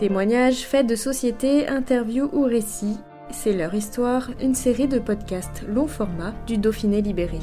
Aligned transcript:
Témoignages, 0.00 0.64
faits 0.64 0.86
de 0.86 0.96
société, 0.96 1.68
interviews 1.68 2.30
ou 2.32 2.44
récits, 2.44 2.96
c'est 3.30 3.52
leur 3.52 3.74
histoire, 3.74 4.30
une 4.40 4.54
série 4.54 4.88
de 4.88 4.98
podcasts 4.98 5.62
long 5.68 5.86
format 5.86 6.32
du 6.46 6.56
Dauphiné 6.56 7.02
libéré. 7.02 7.38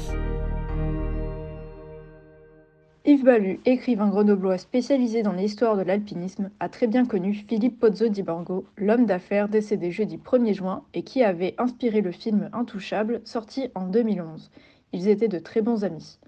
Yves 3.04 3.22
Balu, 3.22 3.60
écrivain 3.64 4.08
grenoblois 4.08 4.58
spécialisé 4.58 5.22
dans 5.22 5.34
l'histoire 5.34 5.76
de 5.76 5.82
l'alpinisme, 5.82 6.50
a 6.58 6.68
très 6.68 6.88
bien 6.88 7.06
connu 7.06 7.32
Philippe 7.32 7.78
Pozzo 7.78 8.08
di 8.08 8.24
Borgo, 8.24 8.64
l'homme 8.76 9.06
d'affaires 9.06 9.48
décédé 9.48 9.92
jeudi 9.92 10.16
1er 10.16 10.54
juin 10.54 10.82
et 10.94 11.04
qui 11.04 11.22
avait 11.22 11.54
inspiré 11.58 12.00
le 12.00 12.10
film 12.10 12.50
Intouchable, 12.52 13.20
sorti 13.22 13.70
en 13.76 13.86
2011. 13.86 14.50
Ils 14.92 15.06
étaient 15.06 15.28
de 15.28 15.38
très 15.38 15.62
bons 15.62 15.84
amis. 15.84 16.18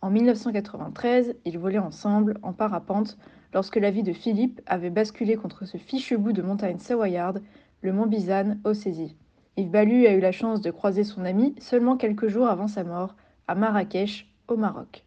En 0.00 0.10
1993, 0.10 1.34
ils 1.44 1.58
volaient 1.58 1.78
ensemble 1.78 2.38
en 2.44 2.52
parapente 2.52 3.18
lorsque 3.52 3.76
la 3.76 3.90
vie 3.90 4.02
de 4.02 4.12
Philippe 4.12 4.60
avait 4.66 4.90
basculé 4.90 5.36
contre 5.36 5.64
ce 5.64 5.76
fichu 5.76 6.16
bout 6.16 6.32
de 6.32 6.42
montagne 6.42 6.78
savoyarde, 6.78 7.42
le 7.82 7.92
mont 7.92 8.06
Bizane, 8.06 8.60
au 8.64 8.74
Saisie. 8.74 9.16
Yves 9.56 9.70
Balu 9.70 10.06
a 10.06 10.14
eu 10.14 10.20
la 10.20 10.32
chance 10.32 10.60
de 10.60 10.70
croiser 10.70 11.04
son 11.04 11.24
ami 11.24 11.54
seulement 11.58 11.96
quelques 11.96 12.28
jours 12.28 12.48
avant 12.48 12.68
sa 12.68 12.84
mort, 12.84 13.14
à 13.48 13.54
Marrakech, 13.54 14.28
au 14.48 14.56
Maroc. 14.56 15.04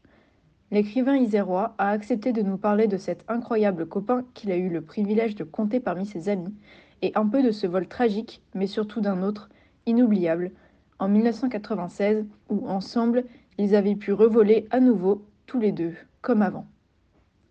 L'écrivain 0.71 1.15
isérois 1.15 1.73
a 1.77 1.89
accepté 1.89 2.31
de 2.33 2.41
nous 2.41 2.57
parler 2.57 2.87
de 2.87 2.97
cet 2.97 3.23
incroyable 3.27 3.87
copain 3.87 4.25
qu'il 4.33 4.51
a 4.51 4.57
eu 4.57 4.69
le 4.69 4.81
privilège 4.81 5.35
de 5.35 5.43
compter 5.43 5.79
parmi 5.79 6.05
ses 6.05 6.29
amis, 6.29 6.53
et 7.01 7.11
un 7.15 7.27
peu 7.27 7.43
de 7.43 7.51
ce 7.51 7.67
vol 7.67 7.87
tragique, 7.87 8.41
mais 8.53 8.67
surtout 8.67 9.01
d'un 9.01 9.23
autre, 9.23 9.49
inoubliable, 9.85 10.51
en 10.99 11.07
1996, 11.07 12.25
où 12.49 12.67
ensemble, 12.67 13.25
ils 13.57 13.75
avaient 13.75 13.95
pu 13.95 14.13
revoler 14.13 14.67
à 14.71 14.79
nouveau, 14.79 15.25
tous 15.45 15.59
les 15.59 15.71
deux, 15.71 15.93
comme 16.21 16.41
avant. 16.41 16.67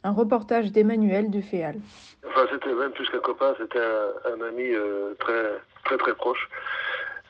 Un 0.05 0.13
reportage 0.13 0.71
d'Emmanuel 0.71 1.31
Duféal. 1.31 1.77
Enfin, 2.29 2.47
c'était 2.53 2.75
même 2.75 2.93
plus 2.93 3.09
qu'un 3.09 3.21
copain, 3.21 3.55
c'était 3.59 3.81
un, 3.81 4.41
ami 4.43 4.75
euh, 4.75 5.15
très, 5.19 5.59
très 5.85 5.97
très 5.97 6.15
proche. 6.15 6.47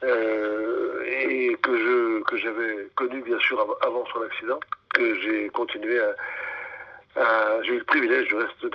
Euh, 0.02 1.02
et 1.06 1.56
que 1.62 1.76
je 1.76 2.22
que 2.24 2.36
j'avais 2.36 2.88
connu 2.96 3.22
bien 3.22 3.38
sûr 3.38 3.60
avant 3.80 4.04
son 4.12 4.22
accident, 4.22 4.58
que 4.92 5.20
j'ai 5.20 5.48
continué 5.50 6.00
à, 7.16 7.62
j'ai 7.62 7.74
eu 7.74 7.78
le 7.78 7.84
privilège 7.84 8.26
du 8.26 8.34
reste 8.34 8.66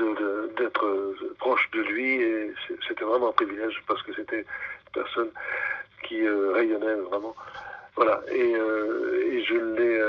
d'être 0.57 0.87
de, 0.87 1.35
proche 1.37 1.69
de 1.71 1.81
lui 1.81 2.21
et 2.21 2.53
c'était 2.87 3.03
vraiment 3.03 3.29
un 3.29 3.33
privilège 3.33 3.83
parce 3.85 4.01
que 4.03 4.13
c'était 4.13 4.39
une 4.39 4.93
personne 4.93 5.29
qui 6.07 6.25
euh, 6.25 6.53
rayonnait 6.53 6.95
vraiment. 6.95 7.35
Voilà 7.95 8.21
et 8.31 8.53
je 9.43 9.55
l'ai 9.75 9.99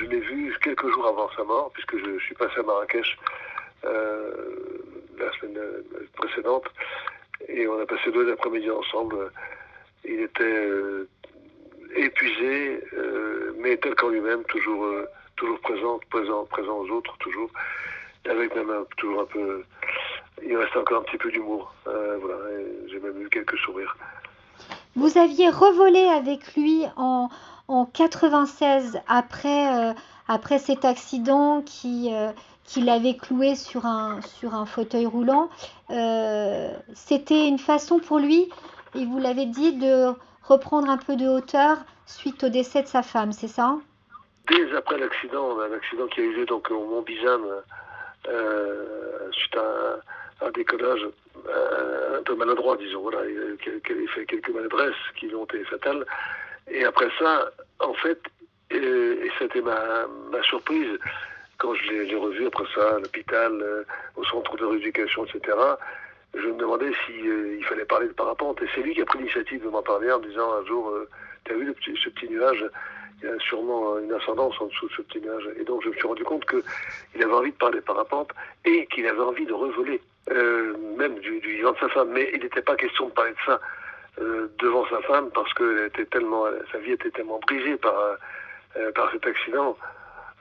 je 0.00 0.06
l'ai 0.06 0.20
vu 0.20 0.56
quelques 0.62 0.88
jours 0.92 1.06
avant 1.06 1.30
sa 1.36 1.44
mort, 1.44 1.70
puisque 1.72 1.98
je, 1.98 2.18
suis 2.20 2.34
passé 2.34 2.58
à 2.58 2.62
Marrakech 2.62 3.18
euh, 3.84 4.30
la 5.18 5.30
semaine 5.32 5.60
précédente, 6.16 6.64
et 7.48 7.66
on 7.66 7.80
a 7.80 7.86
passé 7.86 8.10
deux 8.10 8.30
après-midi 8.32 8.70
ensemble. 8.70 9.30
Il 10.04 10.20
était 10.20 10.42
euh, 10.42 11.08
épuisé, 11.94 12.80
euh, 12.94 13.52
mais 13.58 13.76
tel 13.76 13.94
qu'en 13.94 14.08
lui-même, 14.08 14.44
toujours, 14.44 14.86
toujours 15.36 15.60
présent, 15.60 16.00
présent, 16.10 16.44
présent 16.46 16.78
aux 16.78 16.88
autres, 16.90 17.16
toujours, 17.18 17.50
avec 18.28 18.54
même 18.54 18.84
toujours 18.96 19.22
un 19.22 19.26
peu. 19.26 19.62
Il 20.42 20.56
reste 20.56 20.76
encore 20.76 21.00
un 21.00 21.04
petit 21.04 21.18
peu 21.18 21.30
d'humour. 21.30 21.74
voilà, 21.84 22.38
j'ai 22.88 22.98
même 22.98 23.20
eu 23.22 23.28
quelques 23.28 23.58
sourires. 23.58 23.94
Vous 24.96 25.18
aviez 25.18 25.48
revolé 25.48 26.04
avec 26.06 26.54
lui 26.56 26.84
en, 26.96 27.28
en 27.68 27.86
96 27.86 28.98
après, 29.06 29.90
euh, 29.90 29.92
après 30.26 30.58
cet 30.58 30.84
accident 30.84 31.62
qui, 31.62 32.12
euh, 32.12 32.30
qui 32.64 32.80
l'avait 32.80 33.16
cloué 33.16 33.54
sur 33.54 33.86
un, 33.86 34.20
sur 34.22 34.54
un 34.54 34.66
fauteuil 34.66 35.06
roulant. 35.06 35.48
Euh, 35.90 36.72
c'était 36.94 37.46
une 37.46 37.60
façon 37.60 38.00
pour 38.00 38.18
lui, 38.18 38.50
et 38.96 39.04
vous 39.06 39.18
l'avez 39.18 39.46
dit, 39.46 39.74
de 39.74 40.12
reprendre 40.42 40.90
un 40.90 40.98
peu 40.98 41.14
de 41.14 41.28
hauteur 41.28 41.78
suite 42.06 42.42
au 42.42 42.48
décès 42.48 42.82
de 42.82 42.88
sa 42.88 43.02
femme, 43.02 43.30
c'est 43.30 43.48
ça? 43.48 43.76
Dès 44.48 44.74
après 44.76 44.98
l'accident, 44.98 45.56
l'accident 45.70 46.08
qui 46.08 46.20
a 46.20 46.24
eu 46.24 46.32
lieu 46.34 46.46
donc, 46.46 46.68
au 46.72 46.84
Mont 46.84 47.02
Bizane, 47.02 47.44
suite 49.30 49.56
à 49.56 50.44
un, 50.46 50.50
décollage 50.50 51.06
maladroit, 52.36 52.76
disons, 52.76 53.02
voilà, 53.02 53.28
il 53.28 53.38
a 53.38 54.08
fait 54.14 54.26
quelques 54.26 54.50
maladresses 54.50 54.94
qui 55.16 55.34
ont 55.34 55.44
été 55.44 55.64
fatales. 55.64 56.04
Et 56.70 56.84
après 56.84 57.08
ça, 57.18 57.50
en 57.80 57.94
fait, 57.94 58.20
et, 58.70 59.30
c'était 59.38 59.60
ma, 59.60 60.06
ma, 60.30 60.42
surprise, 60.42 60.98
quand 61.58 61.74
je 61.74 61.90
l'ai 61.90 62.14
revu 62.14 62.46
après 62.46 62.64
ça 62.74 62.96
à 62.96 62.98
l'hôpital, 62.98 63.52
euh, 63.60 63.84
au 64.16 64.24
centre 64.24 64.56
de 64.56 64.64
rééducation, 64.64 65.24
etc., 65.24 65.56
je 66.34 66.46
me 66.46 66.58
demandais 66.58 66.92
s'il 67.04 67.28
euh, 67.28 67.56
il 67.58 67.64
fallait 67.64 67.84
parler 67.84 68.06
de 68.06 68.12
parapente. 68.12 68.62
Et 68.62 68.66
c'est 68.74 68.82
lui 68.82 68.94
qui 68.94 69.02
a 69.02 69.04
pris 69.04 69.18
l'initiative 69.18 69.64
de 69.64 69.68
m'en 69.68 69.82
parler 69.82 70.12
en 70.12 70.20
me 70.20 70.26
disant 70.26 70.52
un 70.52 70.64
jour, 70.64 70.88
euh, 70.90 71.08
tu 71.44 71.52
as 71.52 71.56
vu 71.56 71.74
ce 71.82 72.08
petit 72.10 72.28
nuage? 72.28 72.64
Il 73.22 73.28
y 73.28 73.32
a 73.32 73.38
sûrement 73.40 73.98
une 73.98 74.12
ascendance 74.12 74.54
en 74.60 74.66
dessous 74.66 74.88
de 74.88 74.92
ce 74.94 75.02
petit 75.02 75.20
nuage. 75.20 75.48
Et 75.58 75.64
donc 75.64 75.82
je 75.82 75.88
me 75.88 75.94
suis 75.94 76.06
rendu 76.06 76.24
compte 76.24 76.46
qu'il 76.48 77.22
avait 77.22 77.32
envie 77.32 77.50
de 77.50 77.56
parler 77.56 77.80
de 77.80 77.84
parapente 77.84 78.30
et 78.64 78.86
qu'il 78.86 79.06
avait 79.06 79.20
envie 79.20 79.44
de 79.44 79.52
revoler, 79.52 80.00
même 81.00 81.18
du, 81.18 81.38
vivant 81.40 81.72
de 81.72 81.78
sa 81.78 81.88
femme. 81.88 82.10
Mais 82.10 82.30
il 82.34 82.42
n'était 82.42 82.62
pas 82.62 82.76
question 82.76 83.06
de 83.06 83.12
parler 83.12 83.32
de 83.32 83.44
ça. 83.46 83.60
Euh, 84.20 84.48
devant 84.58 84.86
sa 84.88 85.00
femme 85.02 85.30
parce 85.30 85.52
que 85.54 85.90
sa 86.72 86.78
vie 86.78 86.92
était 86.92 87.10
tellement 87.10 87.38
brisée 87.46 87.76
par, 87.76 87.94
euh, 88.76 88.92
cet 89.12 89.24
accident 89.24 89.78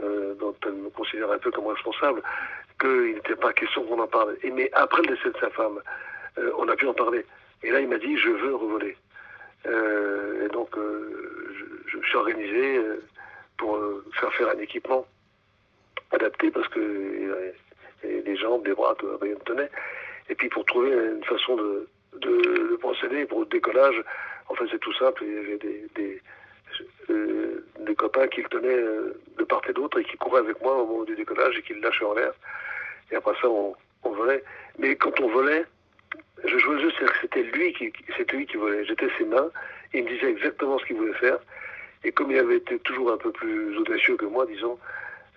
euh, 0.03 0.33
dont 0.35 0.55
elle 0.65 0.73
me 0.73 0.89
considère 0.89 1.31
un 1.31 1.37
peu 1.37 1.51
comme 1.51 1.67
responsable 1.67 2.21
qu'il 2.79 3.13
n'était 3.13 3.35
pas 3.35 3.53
question 3.53 3.83
qu'on 3.83 3.99
en 3.99 4.07
parle. 4.07 4.35
Et, 4.43 4.51
mais 4.51 4.69
après 4.73 5.01
le 5.03 5.15
décès 5.15 5.29
de 5.29 5.37
sa 5.39 5.49
femme, 5.51 5.79
on 6.57 6.67
a 6.67 6.75
pu 6.75 6.87
en 6.87 6.93
parler. 6.93 7.25
Et 7.63 7.71
là, 7.71 7.79
il 7.79 7.87
m'a 7.87 7.97
dit, 7.97 8.17
je 8.17 8.29
veux 8.29 8.55
revoler. 8.55 8.97
et 9.65 10.47
donc, 10.51 10.69
je, 10.75 11.97
me 11.97 12.03
suis 12.03 12.15
organisé 12.15 12.81
pour 13.57 13.77
faire 14.13 14.33
faire 14.33 14.49
un 14.49 14.59
équipement 14.59 15.05
adapté 16.11 16.49
parce 16.51 16.67
que 16.69 17.53
les 18.03 18.35
jambes, 18.37 18.65
les 18.65 18.73
bras, 18.73 18.95
rien 19.21 19.33
ne 19.33 19.39
tenait. 19.39 19.69
Et 20.29 20.35
puis 20.35 20.49
pour 20.49 20.65
trouver 20.65 20.91
une 20.91 21.23
façon 21.23 21.55
de, 21.55 21.87
de, 22.21 22.77
procéder 22.77 23.25
pour 23.25 23.41
le 23.41 23.45
décollage. 23.47 24.03
En 24.47 24.55
fait, 24.55 24.65
c'est 24.71 24.79
tout 24.79 24.93
simple. 24.93 25.23
Il 25.25 25.33
y 25.33 25.37
avait 25.37 25.57
des, 25.57 25.85
des, 25.95 26.21
euh, 27.09 27.63
copains 27.97 28.27
qui 28.27 28.41
le 28.41 28.47
tenaient 28.47 28.69
euh, 28.69 29.19
de 29.37 29.43
part 29.43 29.61
et 29.67 29.73
d'autre 29.73 29.99
et 29.99 30.05
qui 30.05 30.15
couraient 30.15 30.39
avec 30.39 30.61
moi 30.61 30.81
au 30.81 30.85
moment 30.85 31.03
du 31.03 31.15
décollage 31.15 31.57
et 31.57 31.61
qui 31.61 31.73
le 31.73 31.81
lâchaient 31.81 32.05
en 32.05 32.13
l'air. 32.13 32.31
Et 33.11 33.15
après 33.15 33.33
ça, 33.41 33.49
on, 33.49 33.75
on 34.03 34.11
volait. 34.11 34.43
Mais 34.77 34.95
quand 34.95 35.19
on 35.19 35.27
volait, 35.27 35.65
je 36.45 36.57
jouais 36.57 36.81
le 36.81 36.91
c'est-à-dire 36.91 37.13
que 37.13 37.19
c'était 37.21 37.43
lui 37.43 37.73
qui, 37.73 37.91
c'était 38.15 38.37
lui 38.37 38.45
qui 38.45 38.57
volait. 38.57 38.85
J'étais 38.85 39.09
ses 39.17 39.25
mains, 39.25 39.49
il 39.93 40.05
me 40.05 40.09
disait 40.09 40.29
exactement 40.29 40.79
ce 40.79 40.85
qu'il 40.85 40.95
voulait 40.95 41.13
faire. 41.13 41.39
Et 42.03 42.11
comme 42.11 42.31
il 42.31 42.37
avait 42.37 42.57
été 42.57 42.79
toujours 42.79 43.11
un 43.11 43.17
peu 43.17 43.31
plus 43.31 43.77
audacieux 43.77 44.15
que 44.15 44.25
moi, 44.25 44.45
disons, 44.45 44.79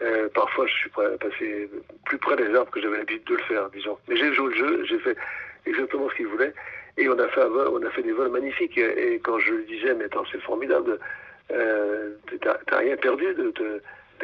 euh, 0.00 0.28
parfois 0.34 0.66
je 0.66 0.72
suis 0.72 0.90
passé 0.90 1.70
plus 2.06 2.18
près 2.18 2.36
des 2.36 2.54
arbres 2.54 2.70
que 2.70 2.80
j'avais 2.80 2.98
l'habitude 2.98 3.24
de 3.24 3.34
le 3.36 3.42
faire, 3.42 3.70
disons. 3.70 3.98
Mais 4.08 4.16
j'ai 4.16 4.32
joué 4.32 4.54
le 4.54 4.56
jeu, 4.56 4.84
j'ai 4.84 4.98
fait 4.98 5.16
exactement 5.66 6.08
ce 6.10 6.14
qu'il 6.16 6.26
voulait. 6.26 6.52
Et 6.96 7.08
on 7.08 7.18
a 7.18 7.28
fait, 7.28 7.42
on 7.44 7.82
a 7.82 7.90
fait 7.90 8.02
des 8.02 8.12
vols 8.12 8.30
magnifiques. 8.30 8.76
Et 8.76 9.20
quand 9.22 9.38
je 9.38 9.52
lui 9.52 9.64
disais, 9.66 9.94
mais 9.94 10.04
attends, 10.04 10.24
c'est 10.30 10.40
formidable, 10.42 10.98
euh, 11.50 12.10
t'as 12.40 12.78
rien 12.78 12.96
perdu 12.96 13.34
de, 13.34 13.82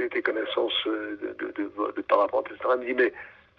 tes 0.09 0.23
connaissances 0.23 0.87
de, 0.87 1.35
de, 1.39 1.53
de, 1.57 2.03
parapente, 2.03 2.47
etc. 2.51 2.69
Il 2.75 2.81
me 2.81 2.87
dit, 2.87 2.95
mais 2.95 3.13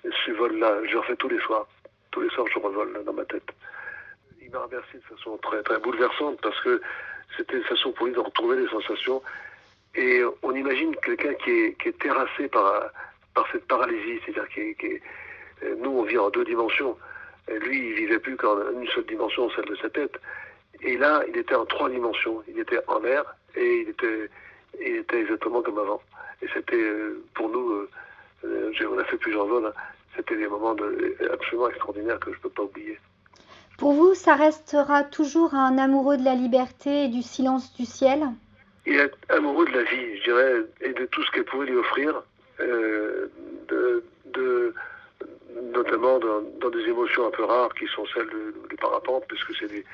ce 0.04 0.32
vol-là, 0.32 0.78
je 0.86 0.92
le 0.92 1.00
refais 1.00 1.16
tous 1.16 1.30
les 1.30 1.40
soirs. 1.40 1.68
Tous 2.12 2.22
les 2.22 2.30
soirs, 2.30 2.48
je 2.54 2.60
revole 2.60 3.04
dans 3.04 3.14
ma 3.14 3.26
tête. 3.26 3.44
Il 4.42 4.52
m'a 4.52 4.60
remercié 4.60 5.00
de 5.00 5.16
façon 5.16 5.38
très, 5.38 5.62
très 5.64 5.80
bouleversante 5.80 6.40
parce 6.42 6.60
que 6.62 6.82
c'était 7.38 7.58
une 7.58 7.64
façon 7.64 7.92
pour 7.92 8.08
lui 8.08 8.14
de 8.14 8.20
retrouver 8.20 8.58
des 8.58 8.68
sensations. 8.68 9.22
Et 9.96 10.22
on 10.44 10.52
imagine 10.54 10.96
quelqu'un 10.98 11.34
qui 11.36 11.52
est, 11.52 12.00
terrassé 12.00 12.48
par, 12.48 12.92
par 13.34 13.46
cette 13.52 13.68
paralysie, 13.68 14.20
c'est-à-dire 14.26 14.48
qui, 14.76 15.02
nous, 15.80 15.92
on 15.92 16.04
vit 16.04 16.18
en 16.18 16.30
deux 16.30 16.46
dimensions. 16.46 16.98
Lui, 17.62 17.90
il 17.90 17.94
vivait 17.96 18.20
plus 18.20 18.38
qu'en 18.38 18.56
une 18.72 18.88
seule 18.88 19.06
dimension, 19.06 19.50
celle 19.52 19.66
de 19.66 19.76
sa 19.78 19.90
tête. 19.90 20.20
Et 20.82 20.98
là, 20.98 21.24
il 21.28 21.38
était 21.38 21.56
en 21.56 21.66
trois 21.66 21.90
dimensions. 21.90 22.44
Il 22.48 22.60
était 22.60 22.80
en 22.88 23.04
air 23.04 23.24
et 23.56 23.82
il 23.82 23.90
était, 23.90 24.30
il 24.80 24.96
était 24.98 25.22
exactement 25.22 25.62
comme 25.62 25.80
avant. 25.80 26.02
Et 26.42 26.48
c'était 26.54 26.76
euh, 26.76 27.24
pour 27.34 27.50
nous 27.50 27.88
euh, 28.44 28.72
on 28.90 28.98
a 28.98 29.04
fait 29.06 29.18
plusieurs 29.18 29.46
vols. 29.46 29.74
C'était 30.16 30.38
des 30.38 30.48
moments 30.48 30.76
absolument 31.34 31.70
extraordinaires 31.70 32.20
que 32.20 32.32
je 32.32 32.38
ne 32.38 32.42
peux 32.42 32.50
pas 32.50 32.64
oublier. 32.64 32.98
Pour 33.78 33.94
vous, 33.94 34.14
ça 34.14 34.36
restera 34.36 35.04
toujours 35.04 35.54
un 35.54 35.78
amoureux 35.78 36.18
de 36.18 36.26
la 36.26 36.36
liberté 36.36 37.06
et 37.06 37.08
du 37.08 37.22
silence 37.22 37.74
du 37.76 37.86
ciel? 37.86 38.28
Il 38.90 39.00
est 39.00 39.12
amoureux 39.30 39.66
de 39.66 39.72
la 39.72 39.84
vie, 39.84 40.18
je 40.18 40.24
dirais, 40.24 40.54
et 40.82 40.94
de 40.94 41.06
tout 41.06 41.24
ce 41.24 41.32
qu'elle 41.32 41.46
pouvait 41.46 41.68
lui 41.68 41.78
offrir, 41.78 42.24
de, 42.60 44.04
notamment 45.72 46.18
dans, 46.18 46.70
des 46.70 46.90
émotions 46.90 47.28
un 47.28 47.30
peu 47.30 47.44
rares 47.44 47.74
qui 47.76 47.86
sont 47.88 48.06
celles 48.08 48.30
du 48.68 48.76
parapente, 48.78 49.26
puisque 49.28 49.56
c'est 49.60 49.68
des, 49.68 49.86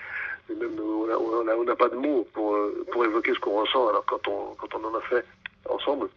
on 0.50 1.64
n'a 1.66 1.76
pas 1.76 1.90
de 1.90 1.96
mots 1.96 2.26
pour, 2.34 2.58
pour 2.94 3.04
évoquer 3.04 3.34
ce 3.34 3.40
qu'on 3.40 3.62
ressent. 3.62 3.90
Alors 3.90 4.06
quand 4.06 4.26
on, 4.30 4.56
quand 4.56 4.74
on 4.76 4.86
en 4.86 4.96
a 4.96 5.02
fait 5.02 5.26
ensemble, 5.70 6.08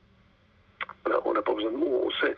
on 1.25 1.32
n'a 1.32 1.42
pas 1.42 1.52
besoin 1.52 1.72
de 1.72 1.76
mots, 1.76 2.04
on 2.06 2.10
sait. 2.25 2.36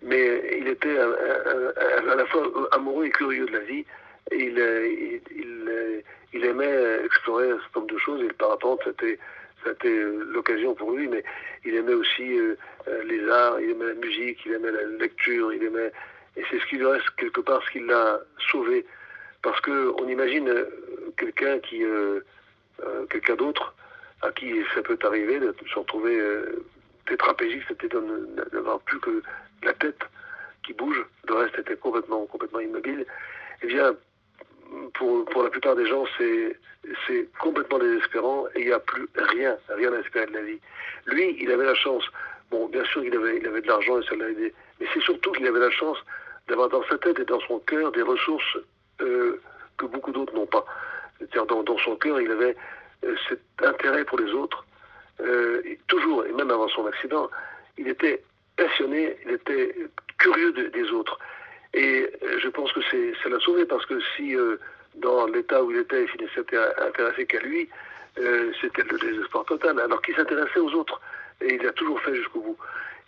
Mais 0.00 0.58
il 0.60 0.68
était 0.68 0.96
à, 0.96 2.14
la 2.14 2.24
fois 2.26 2.42
amoureux 2.72 3.04
et 3.04 3.10
curieux 3.10 3.46
de 3.46 3.52
la 3.52 3.64
vie. 3.64 3.84
Et 4.30 4.44
il, 4.44 5.20
il, 5.30 6.02
il, 6.32 6.44
aimait 6.44 7.04
explorer 7.04 7.50
un 7.50 7.58
certain 7.58 7.80
nombre 7.80 7.92
de 7.92 7.98
choses 7.98 8.22
et 8.22 8.28
le 8.28 8.34
parapente, 8.34 8.80
c'était 8.84 9.18
c'était 9.64 10.02
l'occasion 10.32 10.74
pour 10.74 10.92
lui, 10.92 11.08
mais 11.08 11.24
il 11.64 11.74
aimait 11.74 11.94
aussi 11.94 12.38
euh, 12.38 12.54
les 13.04 13.28
arts, 13.28 13.60
il 13.60 13.70
aimait 13.70 13.86
la 13.86 13.94
musique, 13.94 14.38
il 14.46 14.52
aimait 14.52 14.70
la 14.70 14.84
lecture, 14.98 15.52
il 15.52 15.62
aimait 15.62 15.92
et 16.38 16.44
c'est 16.50 16.60
ce 16.60 16.66
qui 16.66 16.76
lui 16.76 16.86
reste 16.86 17.10
quelque 17.16 17.40
part, 17.40 17.62
ce 17.64 17.70
qui 17.72 17.80
l'a 17.80 18.20
sauvé. 18.50 18.86
Parce 19.42 19.60
qu'on 19.60 20.08
imagine 20.08 20.48
euh, 20.48 20.66
quelqu'un 21.16 21.58
qui, 21.58 21.84
euh, 21.84 22.20
euh, 22.84 23.06
quelqu'un 23.06 23.34
d'autre, 23.34 23.74
à 24.22 24.30
qui 24.30 24.62
ça 24.74 24.82
peut 24.82 24.98
arriver 25.02 25.40
de 25.40 25.54
se 25.68 25.78
retrouver 25.78 26.18
euh, 26.18 26.64
tétraplégique, 27.06 27.62
c'est-à-dire 27.66 28.02
d'avoir 28.52 28.80
plus 28.80 29.00
que 29.00 29.22
la 29.64 29.72
tête 29.74 30.00
qui 30.64 30.72
bouge, 30.74 31.04
le 31.26 31.34
reste 31.34 31.58
était 31.58 31.76
complètement, 31.76 32.24
complètement 32.26 32.60
immobile. 32.60 33.04
Eh 33.62 33.66
bien, 33.66 33.96
pour, 34.94 35.42
la 35.42 35.50
plupart 35.50 35.76
des 35.76 35.86
gens, 35.86 36.04
c'est, 36.16 36.56
complètement 37.40 37.78
désespérant 37.78 38.46
et 38.54 38.60
il 38.60 38.66
n'y 38.66 38.72
a 38.72 38.78
plus 38.78 39.08
rien, 39.14 39.56
rien 39.68 39.92
à 39.92 39.98
espérer 39.98 40.26
de 40.26 40.32
la 40.32 40.42
vie. 40.42 40.60
Lui, 41.06 41.36
il 41.40 41.50
avait 41.50 41.64
la 41.64 41.74
chance, 41.74 42.04
bon, 42.50 42.66
bien 42.68 42.84
sûr, 42.84 43.04
il 43.04 43.14
avait, 43.14 43.38
il 43.38 43.46
avait 43.46 43.60
de 43.60 43.66
l'argent 43.66 44.00
et 44.00 44.06
ça 44.06 44.14
l'a 44.14 44.28
aidé, 44.28 44.54
mais 44.80 44.86
c'est 44.92 45.00
surtout 45.00 45.32
qu'il 45.32 45.46
avait 45.46 45.58
la 45.58 45.70
chance 45.70 45.98
d'avoir 46.48 46.68
dans 46.68 46.82
sa 46.84 46.98
tête 46.98 47.18
et 47.18 47.24
dans 47.24 47.40
son 47.40 47.58
cœur 47.60 47.92
des 47.92 48.02
ressources 48.02 48.58
euh, 49.00 49.40
que 49.76 49.86
beaucoup 49.86 50.12
d'autres 50.12 50.34
n'ont 50.34 50.46
pas. 50.46 50.64
C'est-à-dire 51.18 51.46
dans, 51.46 51.62
dans, 51.62 51.78
son 51.78 51.96
cœur, 51.96 52.20
il 52.20 52.30
avait 52.30 52.56
euh, 53.04 53.14
cet 53.28 53.40
intérêt 53.62 54.04
pour 54.04 54.18
les 54.18 54.32
autres, 54.32 54.64
euh, 55.20 55.62
toujours, 55.88 56.24
et 56.26 56.32
même 56.32 56.50
avant 56.50 56.68
son 56.68 56.86
accident, 56.86 57.30
il 57.76 57.88
était 57.88 58.22
passionné, 58.56 59.16
il 59.24 59.32
était 59.32 59.74
curieux 60.18 60.52
de, 60.52 60.68
des 60.68 60.90
autres. 60.90 61.18
Et 61.74 62.10
je 62.42 62.48
pense 62.48 62.72
que 62.72 62.80
ça 62.82 63.28
l'a 63.28 63.38
sauvé 63.40 63.66
parce 63.66 63.84
que 63.86 64.00
si 64.16 64.34
dans 65.00 65.26
l'état 65.26 65.62
où 65.62 65.70
il 65.70 65.78
était, 65.78 66.06
il 66.14 66.22
ne 66.22 66.28
s'était 66.28 66.58
intéressé 66.78 67.26
qu'à 67.26 67.40
lui, 67.40 67.68
euh, 68.18 68.52
c'était 68.60 68.82
le 68.82 68.98
désespoir 68.98 69.44
total. 69.44 69.78
Alors 69.80 70.02
qu'il 70.02 70.14
s'intéressait 70.14 70.60
aux 70.60 70.72
autres, 70.72 71.00
et 71.40 71.54
il 71.54 71.66
a 71.66 71.72
toujours 71.72 72.00
fait 72.00 72.14
jusqu'au 72.14 72.40
bout. 72.40 72.58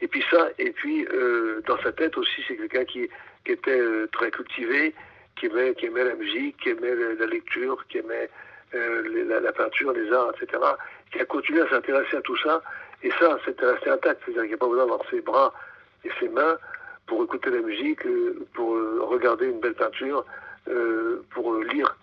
Et 0.01 0.09
puis 0.09 0.25
ça, 0.31 0.49
et 0.59 0.71
puis 0.71 1.07
euh, 1.13 1.61
dans 1.67 1.79
sa 1.83 1.93
tête 1.93 2.17
aussi, 2.17 2.43
c'est 2.47 2.57
quelqu'un 2.57 2.85
qui, 2.85 3.09
était 3.47 3.81
euh, 3.81 4.09
très 4.13 4.31
cultivé, 4.31 4.95
qui 5.37 5.47
aimait, 5.47 5.75
qui 5.75 5.87
aimait 5.87 6.05
la 6.05 6.15
musique, 6.15 6.57
qui 6.59 6.71
aimait 6.71 6.95
la, 6.95 7.27
lecture, 7.27 7.85
qui 7.89 7.99
aimait 7.99 8.31
la, 8.73 9.41
la, 9.41 9.53
peinture, 9.53 9.93
les 9.93 10.13
arts, 10.13 10.33
etc., 10.41 10.63
qui 11.11 11.21
a 11.21 11.25
continué 11.25 11.63
à 11.63 11.69
s'intéresser 11.69 12.17
à 12.17 12.21
tout 12.21 12.37
ça. 12.37 12.63
Et 13.03 13.11
ça, 13.19 13.39
c'était 13.45 13.67
resté 13.67 13.91
intact. 13.91 14.21
C'est-à-dire 14.25 14.43
qu'il 14.43 14.51
n'y 14.51 14.55
a 14.55 14.59
pas 14.59 14.69
besoin 14.69 14.85
d'avoir 14.85 15.09
ses 15.11 15.21
bras 15.23 15.53
et 16.05 16.11
ses 16.21 16.29
mains 16.29 16.57
pour 17.07 17.25
écouter 17.25 17.51
la 17.51 17.61
musique, 17.61 18.01
pour 18.53 18.77
regarder 19.09 19.47
une 19.47 19.59
belle 19.59 19.75
peinture, 19.75 20.25
euh, 20.71 21.25
pour 21.31 21.55
lire. 21.55 21.97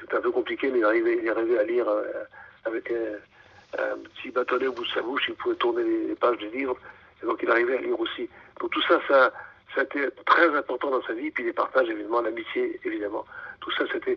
C'est 0.00 0.14
un 0.14 0.20
peu 0.20 0.30
compliqué, 0.30 0.70
mais 0.70 0.78
il 0.78 0.84
arrivait, 0.84 1.58
à 1.58 1.64
lire 1.64 1.86
avec 2.64 2.90
un, 2.90 3.96
petit 4.14 4.30
bâtonnet 4.30 4.66
au 4.68 4.72
bout 4.72 4.84
de 4.84 4.90
sa 4.90 5.02
bouche. 5.02 5.24
Il 5.28 5.34
pouvait 5.34 5.56
tourner 5.56 5.82
les 5.82 6.14
pages 6.14 6.38
du 6.38 6.48
livre. 6.50 6.76
Et 7.22 7.26
donc 7.26 7.40
il 7.42 7.50
arrivait 7.50 7.78
à 7.78 7.80
lire 7.80 7.98
aussi. 7.98 8.28
Donc 8.60 8.70
tout 8.70 8.82
ça, 8.82 9.00
ça, 9.08 9.32
a 9.76 9.82
été 9.82 10.08
très 10.24 10.56
important 10.56 10.90
dans 10.90 11.02
sa 11.02 11.12
vie. 11.12 11.30
Puis 11.30 11.44
les 11.44 11.52
partages, 11.52 11.88
évidemment, 11.88 12.20
l'amitié, 12.20 12.80
évidemment. 12.84 13.24
Tout 13.60 13.70
ça, 13.72 13.84
c'était 13.92 14.16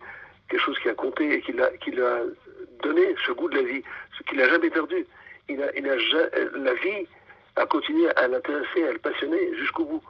quelque 0.49 0.61
chose 0.61 0.79
qui 0.79 0.89
a 0.89 0.93
compté 0.93 1.33
et 1.33 1.41
qui 1.41 1.53
l'a, 1.53 1.69
qui 1.77 1.91
l'a 1.91 2.19
donné 2.83 3.15
ce 3.25 3.31
goût 3.31 3.49
de 3.49 3.55
la 3.55 3.63
vie, 3.63 3.83
ce 4.17 4.23
qu'il 4.23 4.37
n'a 4.37 4.47
jamais 4.49 4.69
perdu. 4.69 5.05
Il 5.49 5.61
a, 5.61 5.71
la 5.73 6.73
vie 6.75 7.07
a 7.55 7.65
continué 7.65 8.09
à 8.15 8.27
l'intéresser, 8.27 8.87
à 8.87 8.93
le 8.93 8.99
passionner 8.99 9.55
jusqu'au 9.57 9.85
bout. 9.85 10.03